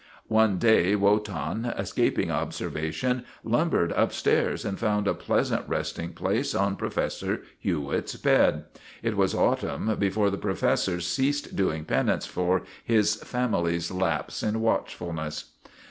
[0.33, 7.43] One day Wotan, escaping observation, lumbered upstairs and found a pleasant resting place on Professor
[7.59, 8.63] Hewitt's bed.
[9.03, 15.51] It was autumn before the professor ceased doing penance for his family's lapse in watchfulness.